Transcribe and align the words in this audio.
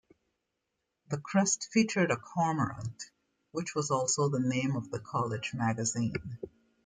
The 1.09 1.19
crest 1.19 1.69
featured 1.71 2.09
a 2.09 2.15
cormorant, 2.17 3.11
which 3.51 3.75
was 3.75 3.91
also 3.91 4.29
the 4.29 4.39
name 4.39 4.75
of 4.75 4.89
the 4.89 4.97
college 4.99 5.53
magazine. 5.53 6.39